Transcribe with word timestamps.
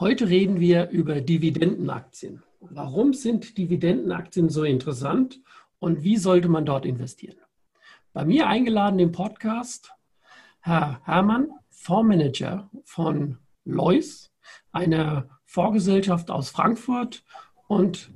Heute 0.00 0.30
reden 0.30 0.60
wir 0.60 0.88
über 0.88 1.20
Dividendenaktien. 1.20 2.42
Warum 2.60 3.12
sind 3.12 3.58
Dividendenaktien 3.58 4.48
so 4.48 4.64
interessant 4.64 5.42
und 5.78 6.02
wie 6.02 6.16
sollte 6.16 6.48
man 6.48 6.64
dort 6.64 6.86
investieren? 6.86 7.36
Bei 8.14 8.24
mir 8.24 8.46
eingeladen 8.46 8.98
im 8.98 9.12
Podcast 9.12 9.92
Herr 10.60 11.02
Hermann, 11.04 11.50
Fondsmanager 11.68 12.70
von 12.82 13.36
Lois, 13.66 14.32
einer 14.72 15.28
Vorgesellschaft 15.44 16.30
aus 16.30 16.48
Frankfurt. 16.48 17.22
Und 17.68 18.10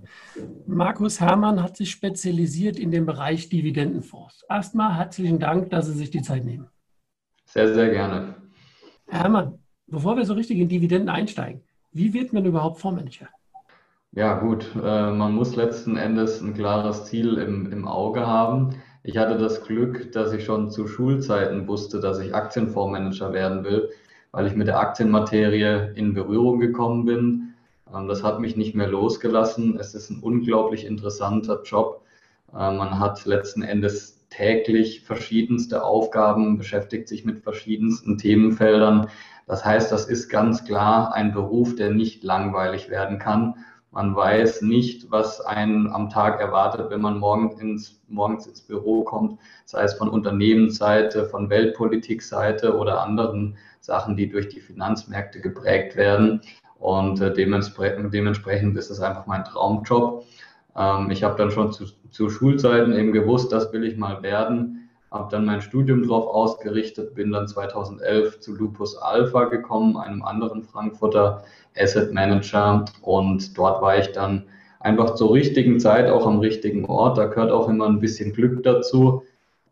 Markus 0.66 1.20
Hermann 1.20 1.62
hat 1.62 1.76
sich 1.76 1.90
spezialisiert 1.90 2.78
in 2.78 2.92
dem 2.92 3.04
Bereich 3.04 3.50
Dividendenfonds. 3.50 4.42
Erstmal 4.48 4.96
herzlichen 4.96 5.38
Dank, 5.38 5.68
dass 5.68 5.84
Sie 5.84 5.92
sich 5.92 6.10
die 6.10 6.22
Zeit 6.22 6.46
nehmen. 6.46 6.66
Sehr, 7.44 7.74
sehr 7.74 7.90
gerne. 7.90 8.36
Herr 9.06 9.24
Hermann, 9.24 9.58
bevor 9.86 10.16
wir 10.16 10.24
so 10.24 10.32
richtig 10.32 10.58
in 10.58 10.70
Dividenden 10.70 11.10
einsteigen, 11.10 11.60
wie 11.94 12.12
wird 12.12 12.32
man 12.32 12.44
überhaupt 12.44 12.80
Fondsmanager? 12.80 13.28
Ja, 14.12 14.38
gut, 14.38 14.66
äh, 14.76 15.10
man 15.10 15.34
muss 15.34 15.56
letzten 15.56 15.96
Endes 15.96 16.40
ein 16.40 16.54
klares 16.54 17.06
Ziel 17.06 17.38
im, 17.38 17.72
im 17.72 17.88
Auge 17.88 18.26
haben. 18.26 18.76
Ich 19.02 19.16
hatte 19.16 19.38
das 19.38 19.64
Glück, 19.64 20.12
dass 20.12 20.32
ich 20.32 20.44
schon 20.44 20.70
zu 20.70 20.86
Schulzeiten 20.86 21.66
wusste, 21.66 22.00
dass 22.00 22.18
ich 22.18 22.34
Aktienfondsmanager 22.34 23.32
werden 23.32 23.64
will, 23.64 23.90
weil 24.32 24.46
ich 24.46 24.54
mit 24.54 24.66
der 24.68 24.78
Aktienmaterie 24.78 25.92
in 25.94 26.14
Berührung 26.14 26.60
gekommen 26.60 27.04
bin. 27.04 27.54
Ähm, 27.92 28.08
das 28.08 28.22
hat 28.22 28.40
mich 28.40 28.56
nicht 28.56 28.74
mehr 28.74 28.88
losgelassen. 28.88 29.78
Es 29.78 29.94
ist 29.94 30.10
ein 30.10 30.20
unglaublich 30.20 30.84
interessanter 30.84 31.62
Job. 31.64 32.02
Äh, 32.52 32.72
man 32.72 32.98
hat 32.98 33.24
letzten 33.24 33.62
Endes 33.62 34.13
täglich 34.36 35.02
verschiedenste 35.02 35.84
Aufgaben, 35.84 36.58
beschäftigt 36.58 37.08
sich 37.08 37.24
mit 37.24 37.42
verschiedensten 37.42 38.18
Themenfeldern. 38.18 39.08
Das 39.46 39.64
heißt, 39.64 39.92
das 39.92 40.06
ist 40.06 40.28
ganz 40.28 40.64
klar 40.64 41.14
ein 41.14 41.32
Beruf, 41.32 41.76
der 41.76 41.90
nicht 41.90 42.24
langweilig 42.24 42.88
werden 42.88 43.18
kann. 43.18 43.56
Man 43.92 44.16
weiß 44.16 44.62
nicht, 44.62 45.12
was 45.12 45.40
einen 45.40 45.86
am 45.86 46.10
Tag 46.10 46.40
erwartet, 46.40 46.90
wenn 46.90 47.00
man 47.00 47.18
morgen 47.18 47.56
ins, 47.60 48.00
morgens 48.08 48.46
ins 48.46 48.62
Büro 48.62 49.04
kommt, 49.04 49.38
sei 49.66 49.84
es 49.84 49.94
von 49.94 50.08
Unternehmensseite, 50.08 51.26
von 51.26 51.48
Weltpolitikseite 51.48 52.76
oder 52.76 53.02
anderen 53.02 53.56
Sachen, 53.80 54.16
die 54.16 54.28
durch 54.28 54.48
die 54.48 54.60
Finanzmärkte 54.60 55.40
geprägt 55.40 55.94
werden. 55.94 56.40
Und 56.80 57.20
äh, 57.20 57.32
dementsprechend, 57.32 58.12
dementsprechend 58.12 58.76
ist 58.76 58.90
es 58.90 59.00
einfach 59.00 59.26
mein 59.26 59.44
Traumjob. 59.44 60.24
Ähm, 60.76 61.10
ich 61.10 61.22
habe 61.22 61.36
dann 61.36 61.50
schon 61.50 61.72
zu, 61.72 61.86
zu 62.10 62.30
Schulzeiten 62.30 62.92
eben 62.92 63.12
gewusst, 63.12 63.52
das 63.52 63.72
will 63.72 63.84
ich 63.84 63.96
mal 63.96 64.22
werden 64.22 64.84
habe 65.14 65.30
dann 65.30 65.44
mein 65.44 65.62
Studium 65.62 66.02
darauf 66.02 66.26
ausgerichtet, 66.26 67.14
bin 67.14 67.30
dann 67.30 67.46
2011 67.46 68.40
zu 68.40 68.52
Lupus 68.56 68.96
Alpha 68.96 69.44
gekommen, 69.44 69.96
einem 69.96 70.22
anderen 70.24 70.64
Frankfurter 70.64 71.44
Asset 71.78 72.12
Manager 72.12 72.84
und 73.00 73.56
dort 73.56 73.80
war 73.80 73.96
ich 73.96 74.10
dann 74.10 74.42
einfach 74.80 75.14
zur 75.14 75.32
richtigen 75.32 75.78
Zeit 75.78 76.10
auch 76.10 76.26
am 76.26 76.40
richtigen 76.40 76.84
Ort. 76.86 77.16
Da 77.16 77.26
gehört 77.26 77.52
auch 77.52 77.68
immer 77.68 77.86
ein 77.86 78.00
bisschen 78.00 78.32
Glück 78.32 78.64
dazu, 78.64 79.22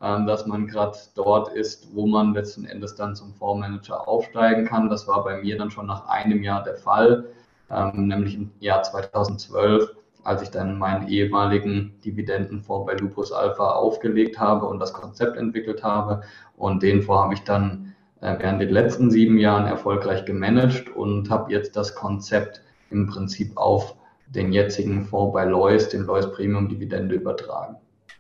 ähm, 0.01 0.29
dass 0.29 0.47
man 0.47 0.69
gerade 0.69 0.97
dort 1.17 1.53
ist, 1.53 1.89
wo 1.93 2.07
man 2.07 2.35
letzten 2.35 2.65
Endes 2.65 2.95
dann 2.95 3.17
zum 3.17 3.35
Fondsmanager 3.35 4.07
aufsteigen 4.07 4.65
kann. 4.65 4.91
Das 4.91 5.09
war 5.09 5.25
bei 5.25 5.43
mir 5.43 5.59
dann 5.59 5.73
schon 5.73 5.87
nach 5.87 6.07
einem 6.09 6.45
Jahr 6.45 6.63
der 6.63 6.77
Fall, 6.77 7.25
ähm, 7.69 8.07
nämlich 8.07 8.37
im 8.37 8.53
Jahr 8.61 8.85
2012 8.85 9.93
als 10.25 10.43
ich 10.43 10.51
dann 10.51 10.79
meinen 10.79 11.09
ehemaligen 11.09 11.95
Dividendenfonds 12.05 12.87
bei 12.87 12.97
Lupus 12.97 13.33
Alpha 13.33 13.73
aufgelegt 13.73 14.39
habe 14.39 14.67
und 14.67 14.79
das 14.79 14.93
Konzept 14.93 15.37
entwickelt 15.37 15.83
habe. 15.83 16.23
Und 16.57 16.83
den 16.83 17.03
Fonds 17.03 17.23
habe 17.23 17.35
ich 17.35 17.45
dann 17.45 17.95
äh, 18.21 18.37
während 18.39 18.61
den 18.61 18.71
letzten 18.71 19.11
sieben 19.11 19.39
Jahren 19.39 19.67
erfolgreich 19.67 20.25
gemanagt 20.25 20.89
und 20.95 21.31
habe 21.31 21.53
jetzt 21.53 21.77
das 21.77 21.95
Konzept 21.95 22.63
im 22.91 23.09
Prinzip 23.09 23.57
auf 23.57 23.97
den 24.29 24.53
jetzigen 24.53 25.05
Fonds 25.05 25.33
bei 25.35 25.45
Lois, 25.45 25.89
den 25.89 26.05
Lois 26.05 26.31
Premium 26.33 26.69
Dividende 26.69 27.17
übertragen. 27.17 27.77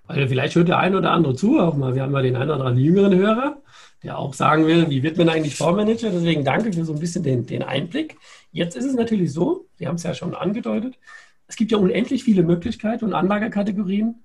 Also 0.06 0.26
vielleicht 0.26 0.54
hört 0.56 0.68
der 0.68 0.78
ein 0.78 0.94
oder 0.94 1.12
andere 1.12 1.34
zu, 1.34 1.58
auch 1.58 1.76
mal. 1.76 1.94
Wir 1.94 2.02
haben 2.02 2.12
mal 2.12 2.22
den 2.22 2.36
einen 2.36 2.50
oder 2.50 2.54
anderen 2.60 2.78
jüngeren 2.78 3.16
Hörer, 3.16 3.56
der 4.02 4.18
auch 4.18 4.34
sagen 4.34 4.66
will, 4.66 4.90
wie 4.90 5.02
wird 5.02 5.16
man 5.16 5.28
eigentlich 5.28 5.56
Fondsmanager? 5.56 6.10
Deswegen 6.10 6.44
danke 6.44 6.72
für 6.72 6.84
so 6.84 6.92
ein 6.92 6.98
bisschen 6.98 7.22
den, 7.22 7.46
den 7.46 7.62
Einblick. 7.62 8.16
Jetzt 8.50 8.76
ist 8.76 8.84
es 8.84 8.94
natürlich 8.94 9.32
so, 9.32 9.66
Sie 9.76 9.86
haben 9.86 9.94
es 9.94 10.02
ja 10.02 10.12
schon 10.12 10.34
angedeutet, 10.34 10.98
es 11.52 11.56
gibt 11.56 11.70
ja 11.70 11.76
unendlich 11.76 12.24
viele 12.24 12.42
Möglichkeiten 12.44 13.04
und 13.04 13.12
Anlagekategorien. 13.12 14.22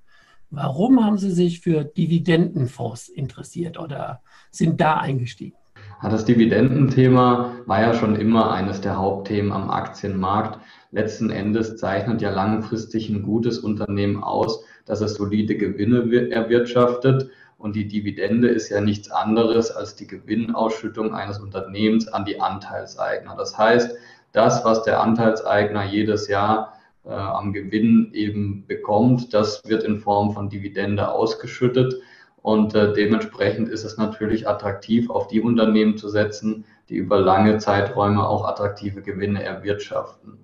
Warum 0.50 1.04
haben 1.04 1.18
Sie 1.18 1.32
sich 1.32 1.60
für 1.60 1.84
Dividendenfonds 1.84 3.10
interessiert 3.10 3.78
oder 3.78 4.22
sind 4.50 4.80
da 4.80 4.96
eingestiegen? 5.02 5.58
Das 6.02 6.24
Dividendenthema 6.24 7.52
war 7.66 7.82
ja 7.82 7.94
schon 7.94 8.16
immer 8.16 8.52
eines 8.52 8.80
der 8.80 8.96
Hauptthemen 8.96 9.52
am 9.52 9.70
Aktienmarkt. 9.70 10.60
Letzten 10.92 11.30
Endes 11.30 11.76
zeichnet 11.76 12.22
ja 12.22 12.30
langfristig 12.30 13.10
ein 13.10 13.24
gutes 13.24 13.60
Unternehmen 13.60 14.24
aus, 14.24 14.64
dass 14.86 15.02
es 15.02 15.16
solide 15.16 15.58
Gewinne 15.58 16.32
erwirtschaftet. 16.32 17.30
Und 17.58 17.76
die 17.76 17.90
Dividende 17.90 18.48
ist 18.48 18.70
ja 18.70 18.80
nichts 18.80 19.12
anderes 19.12 19.70
als 19.70 19.98
die 19.98 20.08
Gewinnausschüttung 20.08 21.14
eines 21.14 21.40
Unternehmens 21.40 22.08
an 22.08 22.24
die 22.24 22.40
Anteilseigner. 22.40 23.36
Das 23.38 23.58
heißt, 23.58 23.98
das, 24.32 24.64
was 24.64 24.84
der 24.84 25.02
Anteilseigner 25.02 25.84
jedes 25.84 26.30
Jahr 26.30 26.77
äh, 27.08 27.14
am 27.14 27.54
Gewinn 27.54 28.12
eben 28.14 28.66
bekommt. 28.68 29.34
Das 29.34 29.64
wird 29.66 29.84
in 29.84 30.00
Form 30.00 30.34
von 30.34 30.50
Dividende 30.50 31.12
ausgeschüttet. 31.12 31.96
Und 32.42 32.76
äh, 32.76 32.94
dementsprechend 32.94 33.70
ist 33.70 33.84
es 33.84 33.98
natürlich 33.98 34.48
attraktiv, 34.48 35.10
auf 35.10 35.28
die 35.28 35.42
Unternehmen 35.42 35.98
zu 35.98 36.10
setzen, 36.10 36.66
die 36.90 36.96
über 36.96 37.20
lange 37.20 37.58
Zeiträume 37.58 38.28
auch 38.28 38.48
attraktive 38.48 39.02
Gewinne 39.02 39.44
erwirtschaften. 39.44 40.38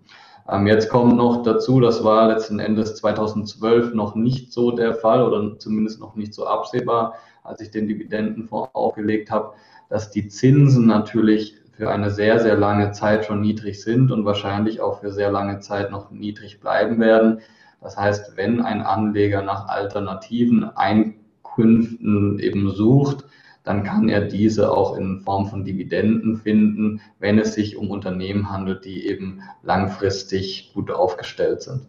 Ähm, 0.49 0.67
jetzt 0.67 0.89
kommt 0.89 1.15
noch 1.15 1.43
dazu, 1.43 1.79
das 1.79 2.03
war 2.03 2.27
letzten 2.27 2.59
Endes 2.59 2.95
2012 2.95 3.93
noch 3.93 4.15
nicht 4.15 4.51
so 4.51 4.71
der 4.71 4.93
Fall 4.93 5.23
oder 5.23 5.57
zumindest 5.59 5.99
noch 5.99 6.15
nicht 6.15 6.33
so 6.33 6.45
absehbar, 6.45 7.15
als 7.43 7.61
ich 7.61 7.71
den 7.71 7.87
Dividendenfonds 7.87 8.69
aufgelegt 8.73 9.31
habe, 9.31 9.53
dass 9.89 10.11
die 10.11 10.27
Zinsen 10.27 10.87
natürlich 10.87 11.55
für 11.75 11.89
eine 11.89 12.11
sehr, 12.11 12.39
sehr 12.39 12.55
lange 12.55 12.91
Zeit 12.91 13.25
schon 13.25 13.41
niedrig 13.41 13.81
sind 13.81 14.11
und 14.11 14.25
wahrscheinlich 14.25 14.79
auch 14.79 15.01
für 15.01 15.11
sehr 15.11 15.31
lange 15.31 15.59
Zeit 15.59 15.91
noch 15.91 16.11
niedrig 16.11 16.59
bleiben 16.59 16.99
werden. 16.99 17.41
Das 17.81 17.97
heißt, 17.97 18.37
wenn 18.37 18.61
ein 18.61 18.81
Anleger 18.81 19.41
nach 19.41 19.67
alternativen 19.67 20.63
Einkünften 20.63 22.39
eben 22.39 22.69
sucht, 22.71 23.25
dann 23.63 23.83
kann 23.83 24.09
er 24.09 24.21
diese 24.21 24.71
auch 24.71 24.97
in 24.97 25.21
Form 25.21 25.47
von 25.47 25.63
Dividenden 25.63 26.37
finden, 26.37 27.01
wenn 27.19 27.39
es 27.39 27.53
sich 27.53 27.77
um 27.77 27.89
Unternehmen 27.89 28.51
handelt, 28.51 28.85
die 28.85 29.07
eben 29.07 29.41
langfristig 29.63 30.71
gut 30.73 30.91
aufgestellt 30.91 31.61
sind. 31.61 31.81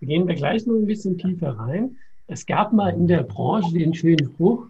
Gehen 0.00 0.28
wir 0.28 0.34
gleich 0.34 0.66
noch 0.66 0.74
ein 0.74 0.86
bisschen 0.86 1.16
tiefer 1.16 1.58
rein. 1.58 1.96
Es 2.26 2.44
gab 2.44 2.72
mal 2.72 2.90
in 2.90 3.08
der 3.08 3.22
Branche 3.22 3.72
den 3.72 3.94
schönen 3.94 4.26
Spruch, 4.26 4.66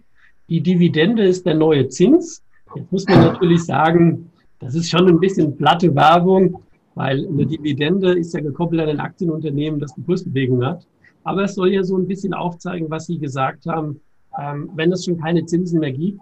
die 0.49 0.61
Dividende 0.61 1.23
ist 1.23 1.45
der 1.45 1.55
neue 1.55 1.89
Zins. 1.89 2.43
Jetzt 2.75 2.91
muss 2.91 3.05
man 3.07 3.19
natürlich 3.19 3.63
sagen, 3.63 4.31
das 4.65 4.73
ist 4.73 4.89
schon 4.89 5.07
ein 5.07 5.19
bisschen 5.19 5.55
platte 5.55 5.93
Werbung, 5.93 6.63
weil 6.95 7.27
eine 7.27 7.45
Dividende 7.45 8.13
ist 8.13 8.33
ja 8.33 8.39
gekoppelt 8.39 8.81
an 8.81 8.89
ein 8.89 8.99
Aktienunternehmen, 8.99 9.79
das 9.79 9.95
eine 9.95 10.05
Kursbewegung 10.05 10.65
hat. 10.65 10.87
Aber 11.23 11.43
es 11.43 11.53
soll 11.53 11.71
ja 11.71 11.83
so 11.83 11.95
ein 11.97 12.07
bisschen 12.07 12.33
aufzeigen, 12.33 12.89
was 12.89 13.05
Sie 13.05 13.19
gesagt 13.19 13.67
haben. 13.67 13.99
Ähm, 14.39 14.71
wenn 14.75 14.91
es 14.91 15.05
schon 15.05 15.19
keine 15.19 15.45
Zinsen 15.45 15.79
mehr 15.79 15.91
gibt, 15.91 16.21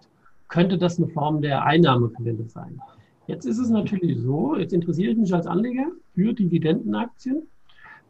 könnte 0.50 0.78
das 0.78 0.98
eine 0.98 1.08
Form 1.08 1.42
der 1.42 1.64
Einnahmequelle 1.64 2.46
sein. 2.48 2.82
Jetzt 3.28 3.46
ist 3.46 3.60
es 3.60 3.70
natürlich 3.70 4.20
so, 4.20 4.58
jetzt 4.58 4.74
interessiere 4.74 5.14
ich 5.14 5.18
mich 5.18 5.34
als 5.34 5.48
Anleger 5.48 5.88
für 6.14 6.34
Dividendenaktien. 6.34 7.44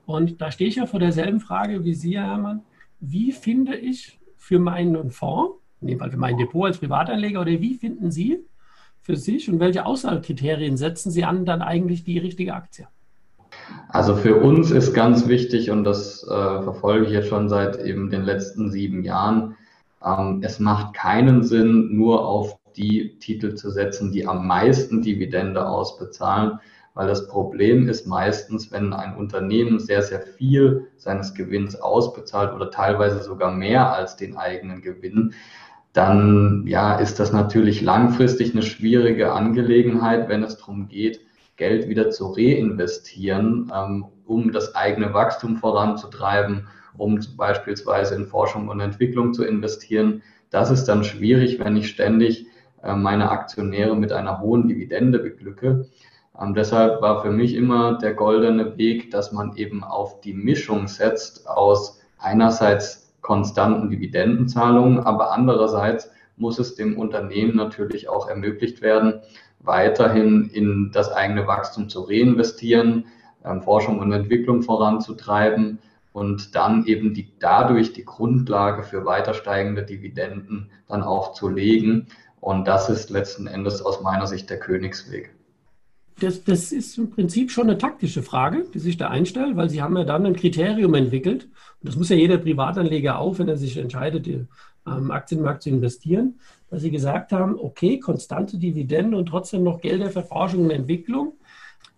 Und 0.07 0.41
da 0.41 0.49
stehe 0.49 0.67
ich 0.67 0.77
ja 0.77 0.87
vor 0.87 0.99
derselben 0.99 1.39
Frage 1.39 1.83
wie 1.83 1.93
Sie, 1.93 2.17
Herr 2.17 2.27
Herrmann. 2.27 2.61
Wie 2.99 3.31
finde 3.31 3.75
ich 3.75 4.19
für 4.37 4.57
meinen 4.57 5.11
Fonds, 5.11 5.59
in 5.81 5.89
dem 5.89 5.99
Fall 5.99 6.09
für 6.09 6.17
mein 6.17 6.37
Depot 6.37 6.65
als 6.65 6.79
Privatanleger, 6.79 7.41
oder 7.41 7.51
wie 7.51 7.75
finden 7.75 8.09
Sie 8.09 8.39
für 9.03 9.17
sich 9.17 9.49
und 9.49 9.59
welche 9.59 9.85
Auswahlkriterien 9.85 10.77
setzen 10.77 11.11
Sie 11.11 11.25
an, 11.25 11.45
dann 11.45 11.61
eigentlich 11.61 12.03
die 12.03 12.17
richtige 12.17 12.53
Aktie? 12.53 12.87
Also 13.89 14.15
für 14.15 14.37
uns 14.37 14.71
ist 14.71 14.93
ganz 14.93 15.27
wichtig, 15.27 15.69
und 15.69 15.83
das 15.83 16.23
äh, 16.23 16.27
verfolge 16.27 17.05
ich 17.05 17.11
jetzt 17.11 17.27
schon 17.27 17.49
seit 17.49 17.79
eben 17.79 18.09
den 18.09 18.23
letzten 18.23 18.71
sieben 18.71 19.03
Jahren, 19.03 19.55
ähm, 20.03 20.41
es 20.41 20.59
macht 20.59 20.95
keinen 20.95 21.43
Sinn, 21.43 21.95
nur 21.95 22.25
auf 22.25 22.57
die 22.75 23.19
Titel 23.19 23.53
zu 23.53 23.69
setzen, 23.69 24.11
die 24.11 24.25
am 24.25 24.47
meisten 24.47 25.01
Dividende 25.01 25.67
ausbezahlen, 25.67 26.59
weil 26.95 27.07
das 27.07 27.27
Problem 27.27 27.87
ist 27.87 28.07
meistens, 28.07 28.71
wenn 28.71 28.93
ein 28.93 29.15
Unternehmen 29.15 29.79
sehr, 29.79 30.01
sehr 30.01 30.21
viel 30.21 30.87
seines 30.97 31.33
Gewinns 31.33 31.75
ausbezahlt 31.75 32.53
oder 32.53 32.71
teilweise 32.71 33.21
sogar 33.21 33.51
mehr 33.51 33.93
als 33.93 34.15
den 34.15 34.37
eigenen 34.37 34.81
Gewinn, 34.81 35.33
dann 35.93 36.65
ja, 36.65 36.95
ist 36.95 37.19
das 37.19 37.31
natürlich 37.31 37.81
langfristig 37.81 38.53
eine 38.53 38.63
schwierige 38.63 39.31
Angelegenheit, 39.31 40.27
wenn 40.27 40.43
es 40.43 40.57
darum 40.57 40.87
geht, 40.87 41.21
Geld 41.55 41.87
wieder 41.87 42.09
zu 42.09 42.31
reinvestieren, 42.31 43.71
ähm, 43.73 44.05
um 44.25 44.51
das 44.51 44.75
eigene 44.75 45.13
Wachstum 45.13 45.57
voranzutreiben, 45.57 46.67
um 46.97 47.19
beispielsweise 47.37 48.15
in 48.15 48.25
Forschung 48.25 48.69
und 48.69 48.79
Entwicklung 48.79 49.33
zu 49.33 49.43
investieren. 49.43 50.23
Das 50.49 50.71
ist 50.71 50.85
dann 50.85 51.03
schwierig, 51.03 51.59
wenn 51.59 51.77
ich 51.77 51.89
ständig 51.89 52.47
äh, 52.81 52.95
meine 52.95 53.29
Aktionäre 53.29 53.95
mit 53.95 54.11
einer 54.11 54.39
hohen 54.39 54.67
Dividende 54.67 55.19
beglücke. 55.19 55.85
Ähm, 56.39 56.55
deshalb 56.55 57.01
war 57.01 57.21
für 57.21 57.31
mich 57.31 57.53
immer 57.53 57.99
der 57.99 58.15
goldene 58.15 58.77
Weg, 58.77 59.11
dass 59.11 59.31
man 59.31 59.55
eben 59.55 59.83
auf 59.83 60.21
die 60.21 60.33
Mischung 60.33 60.87
setzt 60.87 61.47
aus 61.47 62.01
einerseits 62.17 63.12
konstanten 63.23 63.89
Dividendenzahlungen, 63.89 64.99
aber 64.99 65.31
andererseits 65.31 66.11
muss 66.37 66.59
es 66.59 66.75
dem 66.75 66.99
Unternehmen 66.99 67.55
natürlich 67.55 68.07
auch 68.07 68.27
ermöglicht 68.27 68.81
werden, 68.81 69.21
weiterhin 69.59 70.49
in 70.49 70.91
das 70.93 71.11
eigene 71.11 71.47
Wachstum 71.47 71.89
zu 71.89 72.01
reinvestieren, 72.01 73.05
ähm, 73.43 73.63
Forschung 73.63 73.99
und 73.99 74.11
Entwicklung 74.11 74.61
voranzutreiben 74.61 75.79
und 76.11 76.53
dann 76.53 76.85
eben 76.85 77.13
die, 77.13 77.31
dadurch 77.39 77.93
die 77.93 78.05
Grundlage 78.05 78.83
für 78.83 79.05
weiter 79.05 79.33
steigende 79.33 79.83
Dividenden 79.83 80.69
dann 80.87 81.01
auch 81.01 81.33
zu 81.33 81.49
legen. 81.49 82.07
Und 82.39 82.67
das 82.67 82.89
ist 82.89 83.09
letzten 83.09 83.47
Endes 83.47 83.81
aus 83.81 84.01
meiner 84.01 84.27
Sicht 84.27 84.49
der 84.49 84.59
Königsweg. 84.59 85.33
Das, 86.19 86.43
das 86.43 86.71
ist 86.71 86.97
im 86.97 87.09
Prinzip 87.09 87.51
schon 87.51 87.69
eine 87.69 87.77
taktische 87.77 88.23
Frage, 88.23 88.65
die 88.73 88.79
sich 88.79 88.97
da 88.97 89.09
einstellt, 89.09 89.55
weil 89.55 89.69
Sie 89.69 89.81
haben 89.81 89.97
ja 89.97 90.03
dann 90.03 90.25
ein 90.25 90.35
Kriterium 90.35 90.93
entwickelt. 90.93 91.45
Und 91.45 91.87
das 91.89 91.95
muss 91.95 92.09
ja 92.09 92.15
jeder 92.15 92.37
Privatanleger 92.37 93.19
auch, 93.19 93.39
wenn 93.39 93.49
er 93.49 93.57
sich 93.57 93.77
entscheidet, 93.77 94.27
am 94.85 95.11
Aktienmarkt 95.11 95.63
zu 95.63 95.69
investieren, 95.69 96.39
dass 96.69 96.81
Sie 96.81 96.91
gesagt 96.91 97.31
haben, 97.31 97.57
okay, 97.57 97.99
konstante 97.99 98.57
Dividenden 98.57 99.15
und 99.15 99.27
trotzdem 99.27 99.63
noch 99.63 99.81
Gelder 99.81 100.09
für 100.09 100.23
Forschung 100.23 100.65
und 100.65 100.71
Entwicklung. 100.71 101.33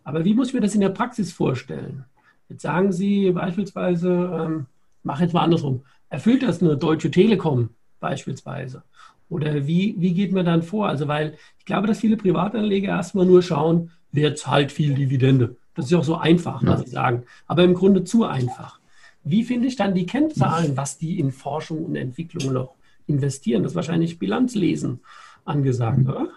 Aber 0.04 0.24
wie 0.24 0.34
muss 0.34 0.50
ich 0.50 0.54
mir 0.54 0.62
das 0.62 0.76
in 0.76 0.82
der 0.82 0.90
Praxis 0.90 1.32
vorstellen? 1.34 2.06
Jetzt 2.48 2.62
sagen 2.62 2.92
Sie 2.92 3.32
beispielsweise, 3.32 4.10
ähm, 4.10 4.66
mach 5.04 5.20
jetzt 5.20 5.34
mal 5.34 5.42
andersrum, 5.42 5.82
erfüllt 6.10 6.44
das 6.44 6.62
eine 6.62 6.78
Deutsche 6.78 7.10
Telekom 7.10 7.70
beispielsweise? 8.00 8.84
Oder 9.30 9.66
wie, 9.66 9.96
wie 9.98 10.14
geht 10.14 10.32
man 10.32 10.46
dann 10.46 10.62
vor? 10.62 10.88
Also, 10.88 11.08
weil 11.08 11.36
ich 11.58 11.66
glaube, 11.66 11.88
dass 11.88 12.00
viele 12.00 12.18
Privatanleger 12.18 12.90
erstmal 12.90 13.26
nur 13.26 13.42
schauen, 13.42 13.92
wer 14.16 14.36
zahlt 14.36 14.72
viel 14.72 14.94
Dividende. 14.94 15.56
Das 15.76 15.86
ist 15.86 15.92
ja 15.92 16.00
auch 16.00 16.04
so 16.04 16.16
einfach, 16.16 16.62
was 16.66 16.82
Sie 16.82 16.90
sagen, 16.90 17.24
aber 17.48 17.64
im 17.64 17.74
Grunde 17.74 18.04
zu 18.04 18.24
einfach. 18.24 18.80
Wie 19.24 19.44
finde 19.44 19.68
ich 19.68 19.76
dann 19.76 19.94
die 19.94 20.06
Kennzahlen, 20.06 20.78
was 20.78 20.98
die 20.98 21.20
in 21.20 21.32
Forschung 21.32 21.84
und 21.84 21.96
Entwicklung 21.96 22.54
noch 22.54 22.76
investieren? 23.08 23.64
Das 23.64 23.74
ist 23.74 23.76
wahrscheinlich 23.76 24.20
Bilanzlesen 24.20 25.02
angesagt, 25.44 26.08
oder? 26.08 26.28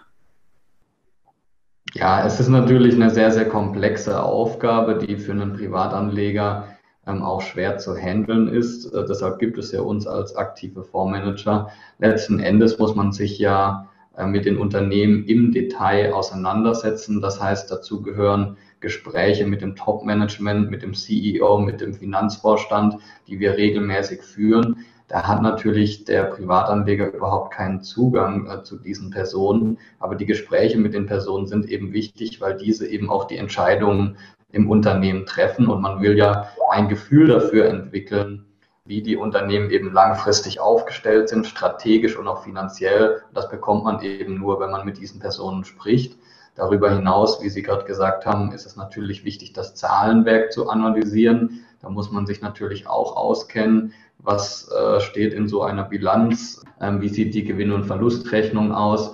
Ja, 1.93 2.25
es 2.25 2.39
ist 2.39 2.49
natürlich 2.49 2.95
eine 2.95 3.09
sehr, 3.09 3.31
sehr 3.31 3.47
komplexe 3.47 4.21
Aufgabe, 4.21 4.97
die 4.97 5.17
für 5.17 5.31
einen 5.31 5.53
Privatanleger 5.53 6.67
ähm, 7.07 7.23
auch 7.23 7.41
schwer 7.41 7.77
zu 7.77 7.95
handeln 7.95 8.47
ist. 8.47 8.93
Äh, 8.93 9.05
deshalb 9.05 9.39
gibt 9.39 9.57
es 9.57 9.71
ja 9.71 9.81
uns 9.81 10.05
als 10.05 10.35
aktive 10.35 10.83
Fondsmanager. 10.83 11.69
Letzten 11.97 12.39
Endes 12.39 12.77
muss 12.77 12.95
man 12.95 13.11
sich 13.11 13.39
ja 13.39 13.89
mit 14.25 14.45
den 14.45 14.57
Unternehmen 14.57 15.25
im 15.25 15.51
Detail 15.51 16.13
auseinandersetzen. 16.13 17.21
Das 17.21 17.41
heißt, 17.41 17.71
dazu 17.71 18.01
gehören 18.01 18.57
Gespräche 18.79 19.45
mit 19.45 19.61
dem 19.61 19.75
Top-Management, 19.75 20.69
mit 20.69 20.81
dem 20.83 20.93
CEO, 20.93 21.59
mit 21.59 21.81
dem 21.81 21.93
Finanzvorstand, 21.93 22.95
die 23.27 23.39
wir 23.39 23.57
regelmäßig 23.57 24.21
führen. 24.21 24.85
Da 25.07 25.27
hat 25.27 25.41
natürlich 25.41 26.05
der 26.05 26.23
Privatanleger 26.25 27.11
überhaupt 27.11 27.51
keinen 27.53 27.81
Zugang 27.81 28.47
äh, 28.47 28.63
zu 28.63 28.77
diesen 28.77 29.09
Personen. 29.09 29.79
Aber 29.99 30.15
die 30.15 30.27
Gespräche 30.27 30.77
mit 30.77 30.93
den 30.93 31.07
Personen 31.07 31.47
sind 31.47 31.67
eben 31.67 31.93
wichtig, 31.93 32.39
weil 32.41 32.55
diese 32.55 32.87
eben 32.87 33.09
auch 33.09 33.25
die 33.25 33.37
Entscheidungen 33.37 34.17
im 34.51 34.69
Unternehmen 34.69 35.25
treffen. 35.25 35.67
Und 35.67 35.81
man 35.81 36.01
will 36.01 36.17
ja 36.17 36.49
ein 36.71 36.89
Gefühl 36.89 37.27
dafür 37.27 37.65
entwickeln, 37.65 38.45
wie 38.89 39.03
die 39.03 39.17
Unternehmen 39.17 39.69
eben 39.69 39.93
langfristig 39.93 40.59
aufgestellt 40.59 41.29
sind, 41.29 41.45
strategisch 41.45 42.17
und 42.17 42.27
auch 42.27 42.43
finanziell. 42.43 43.21
Das 43.35 43.47
bekommt 43.47 43.83
man 43.83 44.01
eben 44.01 44.39
nur, 44.39 44.59
wenn 44.59 44.71
man 44.71 44.83
mit 44.83 44.97
diesen 44.97 45.19
Personen 45.19 45.63
spricht. 45.63 46.17
Darüber 46.55 46.89
hinaus, 46.89 47.39
wie 47.43 47.49
Sie 47.49 47.61
gerade 47.61 47.85
gesagt 47.85 48.25
haben, 48.25 48.51
ist 48.51 48.65
es 48.65 48.75
natürlich 48.75 49.23
wichtig, 49.23 49.53
das 49.53 49.75
Zahlenwerk 49.75 50.51
zu 50.51 50.69
analysieren. 50.69 51.63
Da 51.83 51.89
muss 51.91 52.11
man 52.11 52.25
sich 52.25 52.41
natürlich 52.41 52.87
auch 52.87 53.15
auskennen, 53.15 53.93
was 54.17 54.67
äh, 54.71 54.99
steht 55.01 55.35
in 55.35 55.47
so 55.47 55.61
einer 55.61 55.83
Bilanz, 55.83 56.63
ähm, 56.81 56.99
wie 56.99 57.09
sieht 57.09 57.35
die 57.35 57.43
Gewinn- 57.43 57.71
und 57.71 57.85
Verlustrechnung 57.85 58.73
aus 58.73 59.13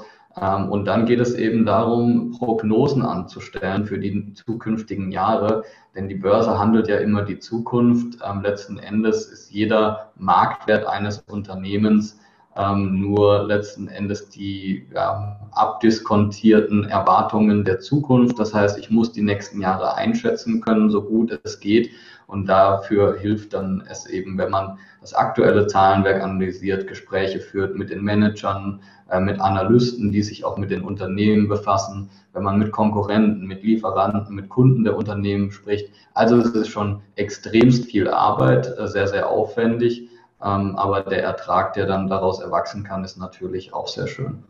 und 0.69 0.85
dann 0.85 1.05
geht 1.05 1.21
es 1.21 1.33
eben 1.33 1.65
darum, 1.65 2.35
Prognosen 2.37 3.03
anzustellen 3.03 3.85
für 3.85 3.97
die 3.97 4.33
zukünftigen 4.33 5.11
Jahre, 5.11 5.63
denn 5.95 6.09
die 6.09 6.15
Börse 6.15 6.59
handelt 6.59 6.87
ja 6.89 6.97
immer 6.97 7.21
die 7.21 7.39
Zukunft. 7.39 8.19
Ähm, 8.25 8.41
letzten 8.41 8.77
Endes 8.77 9.27
ist 9.27 9.51
jeder 9.51 10.11
Marktwert 10.17 10.85
eines 10.85 11.19
Unternehmens 11.19 12.19
ähm, 12.57 12.99
nur 12.99 13.43
letzten 13.43 13.87
Endes 13.87 14.29
die 14.29 14.87
ja, 14.93 15.39
abdiskontierten 15.51 16.85
Erwartungen 16.85 17.63
der 17.65 17.79
Zukunft. 17.79 18.39
Das 18.39 18.53
heißt, 18.53 18.77
ich 18.77 18.89
muss 18.89 19.11
die 19.11 19.21
nächsten 19.21 19.61
Jahre 19.61 19.95
einschätzen 19.95 20.61
können, 20.61 20.89
so 20.89 21.01
gut 21.01 21.39
es 21.43 21.59
geht. 21.59 21.91
Und 22.27 22.47
dafür 22.47 23.17
hilft 23.17 23.53
dann 23.53 23.83
es 23.89 24.07
eben, 24.07 24.37
wenn 24.37 24.49
man 24.49 24.79
das 25.01 25.13
aktuelle 25.13 25.67
Zahlenwerk 25.67 26.23
analysiert, 26.23 26.87
Gespräche 26.87 27.39
führt 27.39 27.75
mit 27.75 27.89
den 27.89 28.03
Managern, 28.03 28.81
äh, 29.09 29.19
mit 29.19 29.39
Analysten, 29.39 30.11
die 30.11 30.23
sich 30.23 30.43
auch 30.43 30.57
mit 30.57 30.71
den 30.71 30.81
Unternehmen 30.81 31.47
befassen, 31.47 32.09
wenn 32.33 32.43
man 32.43 32.57
mit 32.57 32.71
Konkurrenten, 32.71 33.45
mit 33.45 33.63
Lieferanten, 33.63 34.35
mit 34.35 34.49
Kunden 34.49 34.83
der 34.83 34.97
Unternehmen 34.97 35.51
spricht. 35.51 35.91
Also 36.13 36.37
es 36.37 36.49
ist 36.49 36.69
schon 36.69 37.01
extremst 37.15 37.85
viel 37.85 38.09
Arbeit, 38.09 38.73
äh, 38.77 38.87
sehr, 38.87 39.07
sehr 39.07 39.29
aufwendig. 39.29 40.09
Ähm, 40.43 40.75
aber 40.75 41.01
der 41.01 41.23
Ertrag, 41.23 41.73
der 41.73 41.85
dann 41.85 42.07
daraus 42.07 42.39
erwachsen 42.41 42.83
kann, 42.83 43.03
ist 43.03 43.17
natürlich 43.17 43.73
auch 43.73 43.87
sehr 43.87 44.07
schön. 44.07 44.43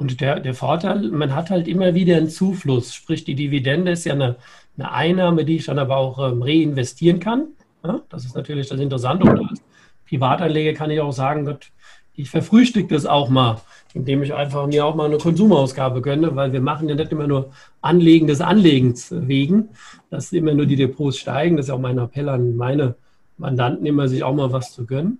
Und 0.00 0.22
der, 0.22 0.40
der 0.40 0.54
Vorteil, 0.54 1.10
man 1.10 1.34
hat 1.34 1.50
halt 1.50 1.68
immer 1.68 1.94
wieder 1.94 2.16
einen 2.16 2.30
Zufluss, 2.30 2.94
sprich 2.94 3.24
die 3.24 3.34
Dividende 3.34 3.92
ist 3.92 4.06
ja 4.06 4.14
eine, 4.14 4.36
eine 4.78 4.92
Einnahme, 4.92 5.44
die 5.44 5.56
ich 5.56 5.66
dann 5.66 5.78
aber 5.78 5.98
auch 5.98 6.18
ähm, 6.26 6.40
reinvestieren 6.40 7.20
kann. 7.20 7.48
Ja, 7.84 8.00
das 8.08 8.24
ist 8.24 8.34
natürlich 8.34 8.66
das 8.66 8.80
Interessante. 8.80 9.30
Und 9.30 9.50
als 9.50 9.62
Privatanleger 10.08 10.72
kann 10.72 10.90
ich 10.90 11.00
auch 11.00 11.12
sagen, 11.12 11.44
Gott, 11.44 11.70
ich 12.14 12.30
verfrühstücke 12.30 12.94
das 12.94 13.04
auch 13.04 13.28
mal, 13.28 13.60
indem 13.92 14.22
ich 14.22 14.32
einfach 14.32 14.66
mir 14.66 14.86
auch 14.86 14.94
mal 14.94 15.04
eine 15.04 15.18
Konsumausgabe 15.18 16.00
gönne, 16.00 16.34
weil 16.34 16.54
wir 16.54 16.62
machen 16.62 16.88
ja 16.88 16.94
nicht 16.94 17.12
immer 17.12 17.26
nur 17.26 17.50
Anlegen 17.82 18.26
des 18.26 18.40
Anlegens 18.40 19.08
wegen, 19.14 19.68
dass 20.08 20.32
immer 20.32 20.54
nur 20.54 20.64
die 20.64 20.76
Depots 20.76 21.18
steigen. 21.18 21.58
Das 21.58 21.66
ist 21.66 21.70
auch 21.70 21.78
mein 21.78 21.98
Appell 21.98 22.30
an 22.30 22.56
meine 22.56 22.94
Mandanten, 23.36 23.84
immer 23.84 24.08
sich 24.08 24.24
auch 24.24 24.34
mal 24.34 24.50
was 24.50 24.72
zu 24.72 24.86
gönnen. 24.86 25.18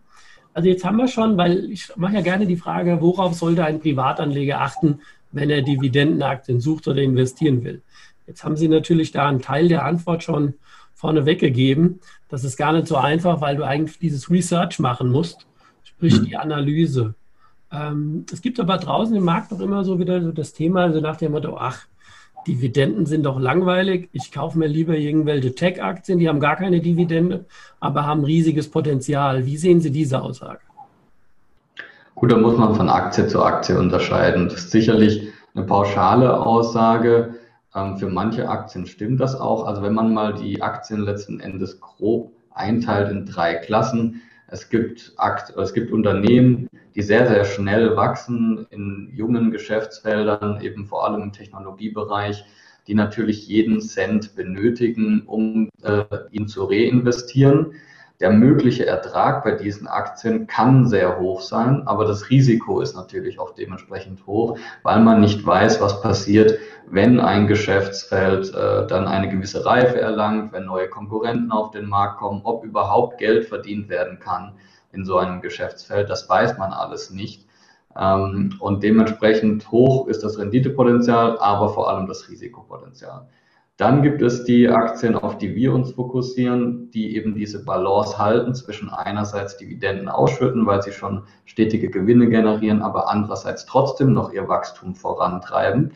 Also 0.53 0.69
jetzt 0.69 0.85
haben 0.85 0.97
wir 0.97 1.09
schon, 1.09 1.37
weil 1.37 1.71
ich 1.71 1.95
mache 1.97 2.15
ja 2.15 2.21
gerne 2.21 2.47
die 2.47 2.57
Frage, 2.57 3.01
worauf 3.01 3.35
sollte 3.35 3.65
ein 3.65 3.81
Privatanleger 3.81 4.61
achten, 4.61 5.01
wenn 5.33 5.51
er 5.51 5.63
Dividendenaktien 5.63 6.61
sucht 6.61 6.89
oder 6.89 7.01
investieren 7.03 7.63
will? 7.63 7.83
Jetzt 8.27 8.45
haben 8.45 8.57
Sie 8.57 8.69
natürlich 8.69 9.13
da 9.13 9.29
einen 9.29 9.43
Teil 9.43 9.69
der 9.69 9.85
Antwort 9.85 10.23
schon 10.23 10.55
vorne 10.95 11.25
weggegeben. 11.25 12.01
Das 12.29 12.45
ist 12.45 12.57
gar 12.57 12.73
nicht 12.73 12.87
so 12.87 12.97
einfach, 12.97 13.41
weil 13.41 13.57
du 13.57 13.65
eigentlich 13.65 13.99
dieses 13.99 14.31
Research 14.31 14.79
machen 14.79 15.11
musst, 15.11 15.47
sprich 15.83 16.21
die 16.23 16.37
Analyse. 16.37 17.15
Ähm, 17.73 18.27
es 18.33 18.43
gibt 18.43 18.61
aber 18.61 18.77
draußen 18.79 19.15
im 19.15 19.25
Markt 19.25 19.53
noch 19.53 19.61
immer 19.61 19.85
so 19.85 19.99
wieder 19.99 20.21
so 20.23 20.33
das 20.33 20.53
Thema, 20.53 20.83
also 20.83 21.01
nach 21.01 21.17
dem 21.17 21.33
Motto, 21.33 21.57
ach, 21.57 21.87
Dividenden 22.47 23.07
sind 23.07 23.25
doch 23.25 23.39
langweilig. 23.39 24.09
Ich 24.13 24.33
kaufe 24.33 24.59
mir 24.59 24.67
lieber 24.67 24.97
irgendwelche 24.97 25.55
Tech-Aktien, 25.55 26.19
die 26.19 26.29
haben 26.29 26.41
gar 26.41 26.57
keine 26.57 26.81
Dividende, 26.81 27.45
aber 27.81 28.07
haben 28.07 28.25
riesiges 28.25 28.71
Potenzial. 28.71 29.47
Wie 29.47 29.57
sehen 29.57 29.81
Sie 29.81 29.91
diese 29.91 30.23
Aussage? 30.23 30.61
Gut, 32.15 32.33
da 32.33 32.37
muss 32.37 32.57
man 32.57 32.75
von 32.75 32.89
Aktie 32.89 33.27
zu 33.29 33.43
Aktie 33.43 33.79
unterscheiden. 33.79 34.49
Das 34.49 34.59
ist 34.59 34.71
sicherlich 34.71 35.29
eine 35.55 35.65
pauschale 35.65 36.45
Aussage. 36.45 37.35
Ähm, 37.75 37.97
für 37.97 38.09
manche 38.09 38.49
Aktien 38.49 38.87
stimmt 38.87 39.21
das 39.21 39.35
auch. 39.39 39.65
Also 39.67 39.83
wenn 39.83 39.95
man 39.95 40.13
mal 40.13 40.35
die 40.35 40.61
Aktien 40.63 41.01
letzten 41.01 41.41
Endes 41.41 41.81
grob 41.81 42.33
einteilt 42.53 43.11
in 43.11 43.27
drei 43.27 43.55
Klassen, 43.55 44.23
es 44.51 44.69
gibt, 44.69 45.13
Akt, 45.17 45.57
es 45.57 45.73
gibt 45.73 45.93
Unternehmen, 45.93 46.69
die 46.95 47.03
sehr, 47.03 47.27
sehr 47.27 47.45
schnell 47.45 47.97
wachsen 47.97 48.67
in 48.71 49.11
jungen 49.15 49.51
Geschäftsfeldern, 49.51 50.61
eben 50.61 50.87
vor 50.87 51.07
allem 51.07 51.23
im 51.23 51.33
Technologiebereich, 51.33 52.45
die 52.87 52.95
natürlich 52.95 53.47
jeden 53.47 53.81
Cent 53.81 54.35
benötigen, 54.35 55.23
um 55.27 55.69
äh, 55.83 56.05
ihn 56.33 56.49
zu 56.49 56.65
reinvestieren. 56.65 57.75
Der 58.21 58.31
mögliche 58.31 58.87
Ertrag 58.87 59.43
bei 59.43 59.53
diesen 59.53 59.89
Aktien 59.89 60.47
kann 60.47 60.87
sehr 60.87 61.19
hoch 61.19 61.41
sein, 61.41 61.87
aber 61.87 62.05
das 62.05 62.29
Risiko 62.29 62.81
ist 62.81 62.95
natürlich 62.95 63.39
auch 63.39 63.55
dementsprechend 63.55 64.27
hoch, 64.27 64.59
weil 64.83 65.01
man 65.01 65.21
nicht 65.21 65.45
weiß, 65.45 65.81
was 65.81 66.03
passiert, 66.03 66.59
wenn 66.87 67.19
ein 67.19 67.47
Geschäftsfeld 67.47 68.55
äh, 68.55 68.87
dann 68.87 69.09
eine 69.09 69.31
gewisse 69.31 69.65
Reife 69.65 69.99
erlangt, 70.01 70.53
wenn 70.53 70.67
neue 70.67 70.89
Konkurrenten 70.89 71.51
auf 71.51 71.71
den 71.71 71.87
Markt 71.87 72.19
kommen, 72.19 72.43
ob 72.45 72.63
überhaupt 72.65 73.19
Geld 73.19 73.47
verdient 73.47 73.89
werden 73.89 74.19
kann 74.19 74.53
in 74.93 75.05
so 75.05 75.17
einem 75.17 75.41
Geschäftsfeld. 75.41 76.11
Das 76.11 76.29
weiß 76.29 76.59
man 76.59 76.73
alles 76.73 77.11
nicht. 77.11 77.47
Ähm, 77.99 78.55
und 78.61 78.83
dementsprechend 78.83 79.71
hoch 79.71 80.09
ist 80.09 80.23
das 80.23 80.39
Renditepotenzial, 80.39 81.39
aber 81.39 81.71
vor 81.71 81.89
allem 81.89 82.07
das 82.07 82.29
Risikopotenzial. 82.29 83.27
Dann 83.81 84.03
gibt 84.03 84.21
es 84.21 84.45
die 84.45 84.69
Aktien, 84.69 85.15
auf 85.17 85.39
die 85.39 85.55
wir 85.55 85.73
uns 85.73 85.93
fokussieren, 85.93 86.91
die 86.91 87.17
eben 87.17 87.35
diese 87.35 87.65
Balance 87.65 88.19
halten 88.19 88.55
zwischen 88.55 88.91
einerseits 88.91 89.57
Dividenden 89.57 90.11
ausschütten, 90.11 90.67
weil 90.67 90.83
sie 90.83 90.93
schon 90.93 91.23
stetige 91.47 91.89
Gewinne 91.89 92.29
generieren, 92.29 92.83
aber 92.83 93.09
andererseits 93.09 93.65
trotzdem 93.65 94.13
noch 94.13 94.35
ihr 94.35 94.47
Wachstum 94.49 94.95
vorantreiben. 94.95 95.93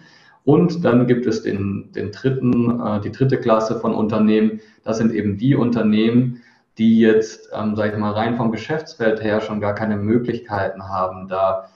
Und 0.47 0.83
dann 0.83 1.07
gibt 1.07 1.26
es 1.26 1.43
den, 1.43 1.93
den 1.93 2.11
dritten, 2.11 2.81
äh, 2.81 3.00
die 3.03 3.12
dritte 3.12 3.37
Klasse 3.38 3.79
von 3.79 3.95
Unternehmen. 3.95 4.61
Das 4.83 4.97
sind 4.97 5.12
eben 5.12 5.37
die 5.37 5.55
Unternehmen, 5.55 6.41
die 6.79 7.00
jetzt, 7.00 7.50
ähm, 7.53 7.76
sage 7.76 7.93
ich 7.93 7.99
mal, 7.99 8.12
rein 8.12 8.37
vom 8.37 8.50
Geschäftsfeld 8.50 9.23
her 9.23 9.43
schon 9.43 9.61
gar 9.61 9.75
keine 9.75 9.99
Möglichkeiten 9.99 10.88
haben, 10.88 11.29
da 11.29 11.69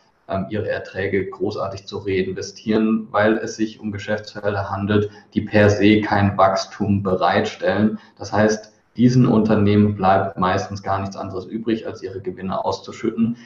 ihre 0.51 0.69
Erträge 0.69 1.29
großartig 1.29 1.87
zu 1.87 1.99
reinvestieren, 1.99 3.09
weil 3.11 3.39
es 3.39 3.57
sich 3.57 3.81
um 3.81 3.93
Geschäftsfelder 3.93 4.71
handelt, 4.71 5.11
die 5.35 5.41
per 5.41 5.71
se 5.71 6.01
kein 6.01 6.37
Wachstum 6.37 7.03
bereitstellen. 7.03 7.99
Das 8.19 8.33
heißt, 8.33 8.73
diesen 8.97 9.27
Unternehmen 9.27 9.95
bleibt 9.95 10.39
meistens 10.39 10.83
gar 10.83 11.01
nichts 11.01 11.17
anderes 11.17 11.47
übrig, 11.47 11.87
als 11.87 12.03
ihre 12.03 12.21
Gewinne 12.21 12.65
auszuschütten. 12.65 13.37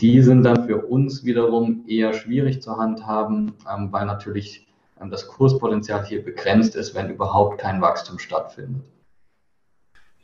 Die 0.00 0.22
sind 0.22 0.44
dann 0.44 0.66
für 0.66 0.86
uns 0.86 1.24
wiederum 1.24 1.84
eher 1.86 2.12
schwierig 2.14 2.62
zu 2.62 2.76
handhaben, 2.76 3.52
ähm, 3.70 3.88
weil 3.92 4.06
natürlich 4.06 4.66
ähm, 5.00 5.10
das 5.10 5.26
Kurspotenzial 5.26 6.04
hier 6.06 6.24
begrenzt 6.24 6.76
ist, 6.76 6.94
wenn 6.94 7.10
überhaupt 7.10 7.58
kein 7.58 7.80
Wachstum 7.80 8.18
stattfindet. 8.18 8.82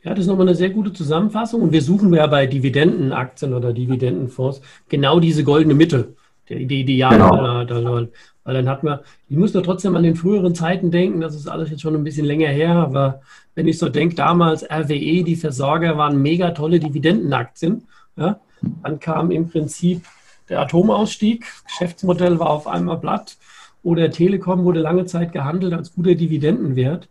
Ja, 0.07 0.13
das 0.13 0.23
ist 0.23 0.27
nochmal 0.27 0.47
eine 0.47 0.55
sehr 0.55 0.69
gute 0.69 0.93
Zusammenfassung. 0.93 1.61
Und 1.61 1.73
wir 1.73 1.81
suchen 1.81 2.13
ja 2.13 2.25
bei 2.27 2.47
Dividendenaktien 2.47 3.53
oder 3.53 3.73
Dividendenfonds 3.73 4.61
genau 4.87 5.19
diese 5.19 5.43
goldene 5.43 5.73
Mitte, 5.73 6.15
die, 6.47 6.65
die 6.65 6.79
Ideale. 6.79 7.17
Genau. 7.17 7.65
Da, 7.65 8.07
weil 8.45 8.53
dann 8.53 8.69
hat 8.69 8.83
man, 8.83 8.99
ich 9.27 9.35
muss 9.35 9.53
nur 9.53 9.63
trotzdem 9.63 9.97
an 9.97 10.03
den 10.03 10.15
früheren 10.15 10.55
Zeiten 10.55 10.91
denken, 10.91 11.19
das 11.19 11.35
ist 11.35 11.49
alles 11.49 11.71
jetzt 11.71 11.81
schon 11.81 11.93
ein 11.93 12.05
bisschen 12.05 12.25
länger 12.25 12.47
her, 12.47 12.75
aber 12.75 13.19
wenn 13.53 13.67
ich 13.67 13.77
so 13.79 13.89
denke, 13.89 14.15
damals 14.15 14.63
RWE, 14.63 15.25
die 15.25 15.35
Versorger 15.35 15.97
waren 15.97 16.21
mega 16.21 16.51
tolle 16.51 16.79
Dividendenaktien. 16.79 17.83
Ja? 18.15 18.39
Dann 18.83 19.01
kam 19.01 19.29
im 19.29 19.49
Prinzip 19.49 20.03
der 20.47 20.61
Atomausstieg, 20.61 21.45
Geschäftsmodell 21.65 22.39
war 22.39 22.51
auf 22.51 22.65
einmal 22.65 22.97
platt 22.97 23.35
oder 23.83 24.09
Telekom 24.09 24.63
wurde 24.63 24.79
lange 24.79 25.03
Zeit 25.03 25.33
gehandelt 25.33 25.73
als 25.73 25.93
guter 25.93 26.15
Dividendenwert. 26.15 27.09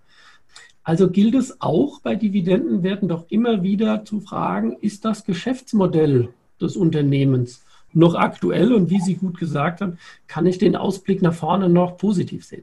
Also 0.87 1.11
gilt 1.11 1.35
es 1.35 1.61
auch 1.61 2.01
bei 2.01 2.15
Dividendenwerten 2.15 3.09
doch 3.09 3.25
immer 3.29 3.65
wieder 3.65 4.05
zu 4.05 4.21
fragen, 4.21 4.77
ist 4.81 5.05
das 5.05 5.25
Geschäftsmodell 5.25 6.29
des 6.61 6.77
Unternehmens 6.77 7.65
noch 7.93 8.15
aktuell 8.15 8.73
und 8.73 8.89
wie 8.89 9.01
Sie 9.01 9.17
gut 9.17 9.37
gesagt 9.37 9.81
haben, 9.81 9.99
kann 10.29 10.47
ich 10.47 10.59
den 10.59 10.77
Ausblick 10.77 11.23
nach 11.23 11.35
vorne 11.35 11.69
noch 11.69 11.97
positiv 11.97 12.45
sehen? 12.45 12.63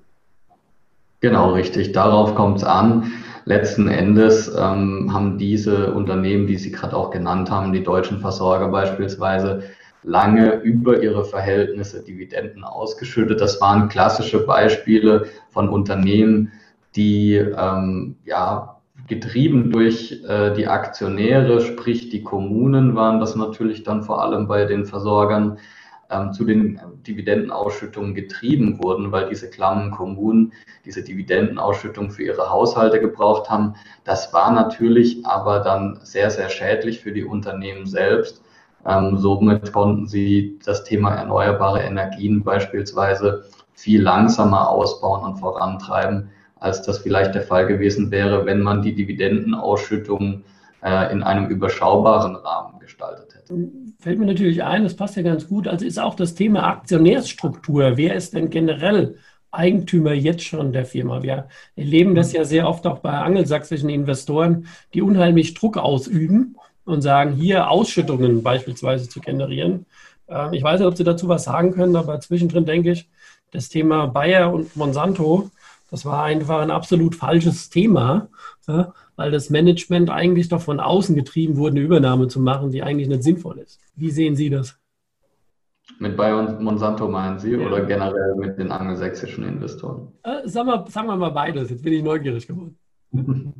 Genau, 1.19 1.51
richtig. 1.51 1.91
Darauf 1.91 2.33
kommt 2.33 2.59
es 2.59 2.63
an. 2.63 3.11
Letzten 3.43 3.89
Endes 3.89 4.47
ähm, 4.57 5.11
haben 5.13 5.37
diese 5.37 5.93
Unternehmen, 5.93 6.47
die 6.47 6.55
Sie 6.55 6.71
gerade 6.71 6.95
auch 6.95 7.11
genannt 7.11 7.51
haben, 7.51 7.73
die 7.73 7.83
deutschen 7.83 8.21
Versorger 8.21 8.69
beispielsweise, 8.69 9.63
lange 10.03 10.61
über 10.61 11.03
ihre 11.03 11.25
Verhältnisse 11.25 12.01
Dividenden 12.01 12.63
ausgeschüttet. 12.63 13.41
Das 13.41 13.59
waren 13.59 13.89
klassische 13.89 14.45
Beispiele 14.45 15.25
von 15.49 15.67
Unternehmen, 15.67 16.53
die 16.95 17.35
ähm, 17.35 18.17
ja 18.25 18.81
getrieben 19.07 19.71
durch 19.71 20.23
äh, 20.27 20.53
die 20.53 20.67
Aktionäre, 20.67 21.62
sprich 21.62 22.09
die 22.09 22.23
Kommunen 22.23 22.95
waren 22.95 23.19
das 23.19 23.35
natürlich 23.35 23.83
dann 23.83 24.03
vor 24.03 24.21
allem 24.21 24.47
bei 24.47 24.65
den 24.65 24.85
Versorgern 24.85 25.57
ähm, 26.09 26.31
zu 26.31 26.45
den 26.45 26.79
Dividendenausschüttungen 27.05 28.13
getrieben 28.13 28.81
wurden, 28.81 29.12
weil 29.12 29.29
diese 29.29 29.50
klammen 29.50 29.91
Kommunen 29.91 30.53
diese 30.85 31.03
Dividendenausschüttung 31.03 32.12
für 32.12 32.23
ihre 32.23 32.50
Haushalte 32.50 33.00
gebraucht 33.00 33.50
haben. 33.50 33.75
Das 34.03 34.33
war 34.33 34.51
natürlich 34.51 35.25
aber 35.25 35.59
dann 35.59 36.00
sehr, 36.03 36.29
sehr 36.29 36.50
schädlich 36.50 37.01
für 37.01 37.12
die 37.12 37.23
Unternehmen 37.23 37.85
selbst. 37.85 38.41
Ähm, 38.85 39.17
somit 39.17 39.71
konnten 39.71 40.07
sie 40.07 40.59
das 40.65 40.83
Thema 40.83 41.13
erneuerbare 41.15 41.81
Energien 41.81 42.43
beispielsweise 42.43 43.45
viel 43.73 44.01
langsamer 44.01 44.69
ausbauen 44.69 45.23
und 45.23 45.38
vorantreiben, 45.38 46.29
als 46.63 46.82
das 46.82 47.00
vielleicht 47.00 47.36
der 47.36 47.41
Fall 47.41 47.67
gewesen 47.67 48.10
wäre, 48.10 48.46
wenn 48.46 48.62
man 48.62 48.82
die 48.82 48.96
Dividendenausschüttung 48.96 50.43
äh, 50.82 51.12
in 51.12 51.22
einem 51.22 51.48
überschaubaren 51.48 52.38
Rahmen 52.38 52.79
gestaltet 52.79 53.36
hätte. 53.36 53.70
Fällt 54.00 54.17
mir 54.17 54.25
natürlich 54.25 54.63
ein, 54.63 54.84
das 54.84 54.96
passt 54.96 55.17
ja 55.17 55.24
ganz 55.24 55.48
gut, 55.48 55.67
also 55.67 55.86
ist 55.86 56.00
auch 56.00 56.15
das 56.15 56.36
Thema 56.36 56.63
Aktionärsstruktur. 56.63 57.98
Wer 57.98 58.15
ist 58.15 58.34
denn 58.34 58.50
generell 58.50 59.17
Eigentümer 59.51 60.13
jetzt 60.13 60.43
schon 60.43 60.72
der 60.72 60.86
Firma? 60.86 61.22
Wir 61.22 61.50
erleben 61.75 62.15
das 62.15 62.32
ja 62.32 62.46
sehr 62.46 62.67
oft 62.67 62.88
auch 62.88 63.00
bei 63.00 63.12
angelsächsischen 63.12 63.89
Investoren, 63.89 64.67
die 64.93 65.01
unheimlich 65.01 65.55
Druck 65.55 65.77
ausüben 65.77 66.55
und 66.86 67.01
sagen, 67.01 67.34
hier 67.34 67.70
Ausschüttungen 67.70 68.41
beispielsweise 68.41 69.10
zu 69.10 69.20
generieren. 69.20 69.86
Ähm, 70.29 70.53
ich 70.53 70.63
weiß 70.63 70.79
nicht, 70.79 70.88
ob 70.88 70.96
Sie 70.96 71.03
dazu 71.03 71.27
was 71.27 71.43
sagen 71.43 71.74
können, 71.74 71.98
aber 71.98 72.22
zwischendrin 72.22 72.65
denke 72.65 72.91
ich, 72.91 73.10
das 73.51 73.67
Thema 73.67 74.08
Bayer 74.08 74.51
und 74.51 74.75
Monsanto 74.77 75.51
das 75.93 76.05
war 76.05 76.23
einfach 76.23 76.59
ein 76.62 76.71
absolut 76.71 77.13
falsches 77.13 77.69
Thema, 77.69 78.29
ja, 78.67 78.95
weil 79.15 79.29
das 79.29 79.51
Management 79.51 80.09
eigentlich 80.09 80.50
doch 80.50 80.59
von 80.59 80.79
außen 80.79 81.15
getrieben 81.15 81.55
wurde, 81.55 81.75
eine 81.75 81.81
Übernahme 81.81 82.27
zu 82.27 82.39
machen, 82.39 82.71
die 82.71 82.81
eigentlich 82.81 83.09
nicht 83.09 83.21
sinnvoll 83.21 83.59
ist. 83.59 83.79
Wie 83.95 84.09
sehen 84.09 84.35
Sie 84.35 84.50
das? 84.50 84.75
Mit 86.00 86.17
Bayer 86.17 86.39
und 86.39 86.62
Monsanto 86.62 87.07
meinen 87.07 87.38
Sie 87.38 87.51
ja. 87.51 87.67
oder 87.67 87.85
generell 87.85 88.33
mit 88.38 88.57
den 88.57 88.71
angelsächsischen 88.71 89.47
Investoren? 89.47 90.07
Äh, 90.23 90.47
sagen, 90.50 90.67
wir, 90.67 90.83
sagen 90.89 91.07
wir 91.09 91.15
mal 91.15 91.29
beides, 91.29 91.69
jetzt 91.69 91.83
bin 91.83 91.93
ich 91.93 92.03
neugierig 92.03 92.47
geworden. 92.47 92.75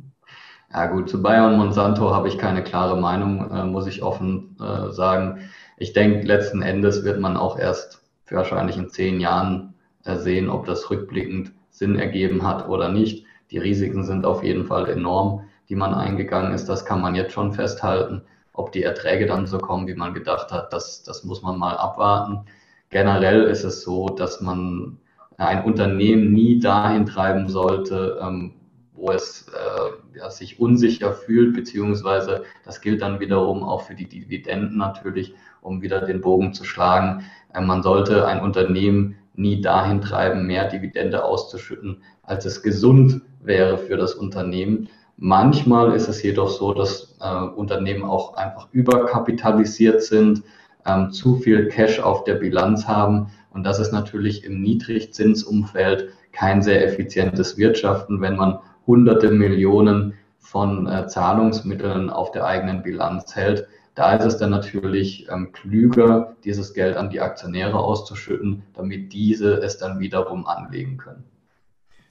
Ja 0.72 0.86
gut, 0.86 1.08
zu 1.08 1.22
Bayer 1.22 1.46
und 1.46 1.56
Monsanto 1.56 2.12
habe 2.12 2.26
ich 2.26 2.36
keine 2.36 2.64
klare 2.64 3.00
Meinung, 3.00 3.48
äh, 3.48 3.64
muss 3.64 3.86
ich 3.86 4.02
offen 4.02 4.56
äh, 4.60 4.90
sagen. 4.90 5.38
Ich 5.76 5.92
denke, 5.92 6.26
letzten 6.26 6.62
Endes 6.62 7.04
wird 7.04 7.20
man 7.20 7.36
auch 7.36 7.56
erst 7.60 8.02
wahrscheinlich 8.28 8.76
in 8.76 8.88
zehn 8.88 9.20
Jahren 9.20 9.74
äh, 10.02 10.16
sehen, 10.16 10.50
ob 10.50 10.66
das 10.66 10.90
rückblickend 10.90 11.52
Sinn 11.84 11.98
ergeben 11.98 12.42
hat 12.42 12.66
oder 12.66 12.88
nicht. 12.88 13.26
Die 13.50 13.58
Risiken 13.58 14.04
sind 14.04 14.24
auf 14.24 14.42
jeden 14.42 14.64
Fall 14.64 14.88
enorm, 14.88 15.42
die 15.68 15.76
man 15.76 15.92
eingegangen 15.92 16.54
ist. 16.54 16.66
Das 16.66 16.86
kann 16.86 17.02
man 17.02 17.14
jetzt 17.14 17.32
schon 17.32 17.52
festhalten. 17.52 18.22
Ob 18.54 18.72
die 18.72 18.82
Erträge 18.82 19.26
dann 19.26 19.46
so 19.46 19.58
kommen, 19.58 19.86
wie 19.86 19.94
man 19.94 20.14
gedacht 20.14 20.50
hat, 20.50 20.72
das, 20.72 21.02
das 21.02 21.24
muss 21.24 21.42
man 21.42 21.58
mal 21.58 21.76
abwarten. 21.76 22.46
Generell 22.88 23.42
ist 23.42 23.64
es 23.64 23.82
so, 23.82 24.08
dass 24.08 24.40
man 24.40 24.96
ein 25.36 25.62
Unternehmen 25.64 26.32
nie 26.32 26.58
dahin 26.58 27.04
treiben 27.04 27.48
sollte, 27.48 28.18
ähm, 28.22 28.54
wo 28.94 29.10
es 29.10 29.48
äh, 29.48 30.18
ja, 30.18 30.30
sich 30.30 30.60
unsicher 30.60 31.12
fühlt, 31.12 31.54
beziehungsweise 31.54 32.44
das 32.64 32.80
gilt 32.80 33.02
dann 33.02 33.20
wiederum 33.20 33.62
auch 33.62 33.82
für 33.82 33.94
die 33.94 34.08
Dividenden 34.08 34.78
natürlich, 34.78 35.34
um 35.60 35.82
wieder 35.82 36.00
den 36.00 36.22
Bogen 36.22 36.54
zu 36.54 36.64
schlagen. 36.64 37.24
Äh, 37.52 37.60
man 37.60 37.82
sollte 37.82 38.26
ein 38.26 38.40
Unternehmen 38.40 39.16
nie 39.34 39.60
dahin 39.60 40.00
treiben, 40.00 40.46
mehr 40.46 40.68
Dividende 40.68 41.24
auszuschütten, 41.24 42.02
als 42.22 42.44
es 42.44 42.62
gesund 42.62 43.22
wäre 43.42 43.78
für 43.78 43.96
das 43.96 44.14
Unternehmen. 44.14 44.88
Manchmal 45.16 45.94
ist 45.94 46.08
es 46.08 46.22
jedoch 46.22 46.48
so, 46.48 46.74
dass 46.74 47.16
äh, 47.20 47.44
Unternehmen 47.56 48.04
auch 48.04 48.34
einfach 48.34 48.68
überkapitalisiert 48.72 50.02
sind, 50.02 50.42
ähm, 50.86 51.10
zu 51.10 51.36
viel 51.36 51.68
Cash 51.68 52.00
auf 52.00 52.24
der 52.24 52.34
Bilanz 52.34 52.86
haben. 52.86 53.30
Und 53.52 53.64
das 53.64 53.78
ist 53.78 53.92
natürlich 53.92 54.44
im 54.44 54.60
Niedrigzinsumfeld 54.60 56.08
kein 56.32 56.62
sehr 56.62 56.84
effizientes 56.84 57.56
Wirtschaften, 57.56 58.20
wenn 58.20 58.36
man 58.36 58.58
hunderte 58.86 59.30
Millionen 59.30 60.14
von 60.38 60.86
äh, 60.86 61.06
Zahlungsmitteln 61.06 62.10
auf 62.10 62.32
der 62.32 62.44
eigenen 62.44 62.82
Bilanz 62.82 63.34
hält. 63.34 63.66
Da 63.94 64.16
ist 64.16 64.24
es 64.24 64.38
dann 64.38 64.50
natürlich 64.50 65.28
ähm, 65.30 65.52
klüger, 65.52 66.36
dieses 66.44 66.74
Geld 66.74 66.96
an 66.96 67.10
die 67.10 67.20
Aktionäre 67.20 67.78
auszuschütten, 67.78 68.64
damit 68.74 69.12
diese 69.12 69.60
es 69.62 69.78
dann 69.78 70.00
wiederum 70.00 70.46
anlegen 70.46 70.96
können. 70.96 71.24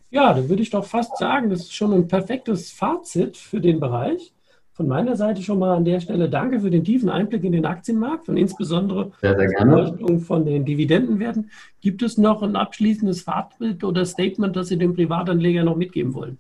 Ja, 0.10 0.34
da 0.34 0.48
würde 0.48 0.62
ich 0.62 0.70
doch 0.70 0.86
fast 0.86 1.18
sagen, 1.18 1.50
das 1.50 1.62
ist 1.62 1.74
schon 1.74 1.92
ein 1.92 2.08
perfektes 2.08 2.72
Fazit 2.72 3.36
für 3.36 3.60
den 3.60 3.80
Bereich. 3.80 4.32
Von 4.72 4.88
meiner 4.88 5.16
Seite 5.16 5.42
schon 5.42 5.60
mal 5.60 5.76
an 5.76 5.86
der 5.86 6.00
Stelle 6.00 6.30
danke 6.30 6.60
für 6.60 6.72
den 6.72 6.84
tiefen 6.84 7.10
Einblick 7.10 7.44
in 7.44 7.52
den 7.52 7.66
Aktienmarkt 7.66 8.30
und 8.30 8.38
insbesondere 8.38 9.12
sehr, 9.22 9.36
sehr 9.38 9.48
gerne. 9.48 10.20
von 10.20 10.46
den 10.46 10.66
Dividendenwerten. 10.66 11.52
Gibt 11.82 12.02
es 12.02 12.18
noch 12.18 12.42
ein 12.42 12.56
abschließendes 12.56 13.22
Fazit 13.22 13.84
oder 13.84 14.06
Statement, 14.06 14.56
das 14.56 14.70
Sie 14.70 14.78
dem 14.78 14.96
Privatanleger 14.96 15.64
noch 15.64 15.76
mitgeben 15.76 16.14
wollen? 16.14 16.40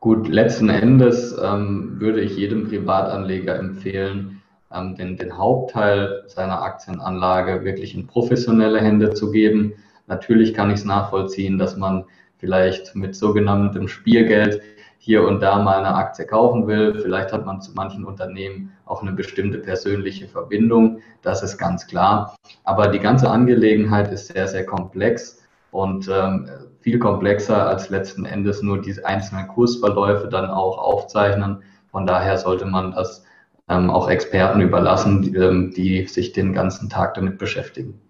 Gut, 0.00 0.28
letzten 0.28 0.68
Endes 0.68 1.36
ähm, 1.42 1.96
würde 1.98 2.20
ich 2.20 2.36
jedem 2.36 2.68
Privatanleger 2.68 3.58
empfehlen, 3.58 4.42
ähm, 4.72 4.94
den, 4.94 5.16
den 5.16 5.36
Hauptteil 5.36 6.22
seiner 6.28 6.62
Aktienanlage 6.62 7.64
wirklich 7.64 7.96
in 7.96 8.06
professionelle 8.06 8.80
Hände 8.80 9.12
zu 9.12 9.32
geben. 9.32 9.72
Natürlich 10.06 10.54
kann 10.54 10.70
ich 10.70 10.76
es 10.76 10.84
nachvollziehen, 10.84 11.58
dass 11.58 11.76
man 11.76 12.04
vielleicht 12.36 12.94
mit 12.94 13.16
sogenanntem 13.16 13.88
Spielgeld 13.88 14.62
hier 14.98 15.26
und 15.26 15.40
da 15.40 15.58
mal 15.58 15.78
eine 15.78 15.96
Aktie 15.96 16.26
kaufen 16.26 16.68
will. 16.68 17.00
Vielleicht 17.00 17.32
hat 17.32 17.44
man 17.44 17.60
zu 17.60 17.72
manchen 17.74 18.04
Unternehmen 18.04 18.72
auch 18.84 19.02
eine 19.02 19.12
bestimmte 19.12 19.58
persönliche 19.58 20.28
Verbindung. 20.28 21.00
Das 21.22 21.42
ist 21.42 21.58
ganz 21.58 21.88
klar. 21.88 22.36
Aber 22.62 22.86
die 22.86 23.00
ganze 23.00 23.30
Angelegenheit 23.30 24.12
ist 24.12 24.28
sehr, 24.28 24.46
sehr 24.46 24.64
komplex 24.64 25.42
und 25.70 26.08
ähm, 26.08 26.48
viel 26.80 26.98
komplexer 26.98 27.66
als 27.66 27.90
letzten 27.90 28.24
Endes 28.24 28.62
nur 28.62 28.80
diese 28.80 29.04
einzelnen 29.04 29.48
Kursverläufe 29.48 30.28
dann 30.28 30.50
auch 30.50 30.78
aufzeichnen. 30.78 31.58
Von 31.90 32.06
daher 32.06 32.38
sollte 32.38 32.66
man 32.66 32.92
das 32.92 33.24
ähm, 33.68 33.90
auch 33.90 34.08
Experten 34.08 34.60
überlassen, 34.60 35.22
die, 35.22 35.34
ähm, 35.34 35.72
die 35.74 36.06
sich 36.06 36.32
den 36.32 36.52
ganzen 36.52 36.88
Tag 36.88 37.14
damit 37.14 37.38
beschäftigen. 37.38 38.00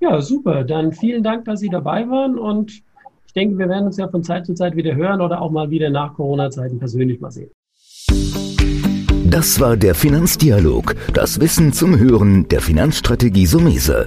Ja, 0.00 0.20
super. 0.20 0.64
Dann 0.64 0.92
vielen 0.92 1.22
Dank, 1.22 1.44
dass 1.44 1.60
Sie 1.60 1.68
dabei 1.68 2.08
waren 2.08 2.38
und 2.38 2.82
ich 3.26 3.32
denke, 3.32 3.58
wir 3.58 3.68
werden 3.68 3.86
uns 3.86 3.96
ja 3.96 4.08
von 4.08 4.22
Zeit 4.22 4.46
zu 4.46 4.54
Zeit 4.54 4.76
wieder 4.76 4.94
hören 4.94 5.20
oder 5.20 5.40
auch 5.42 5.50
mal 5.50 5.70
wieder 5.70 5.90
nach 5.90 6.14
Corona-Zeiten 6.14 6.78
persönlich 6.78 7.20
mal 7.20 7.30
sehen. 7.30 7.50
Das 9.26 9.58
war 9.58 9.76
der 9.76 9.96
Finanzdialog, 9.96 10.94
das 11.12 11.40
Wissen 11.40 11.72
zum 11.72 11.98
Hören 11.98 12.46
der 12.48 12.60
Finanzstrategie 12.60 13.46
Sumese. 13.46 14.06